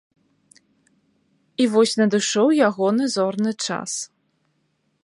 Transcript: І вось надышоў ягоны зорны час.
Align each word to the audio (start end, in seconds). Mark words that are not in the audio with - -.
І 1.65 1.67
вось 1.75 1.93
надышоў 2.01 2.47
ягоны 2.69 3.05
зорны 3.19 3.51
час. 3.69 3.91